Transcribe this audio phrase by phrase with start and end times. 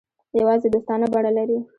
[0.39, 1.57] یوازې دوستانه بڼه لري.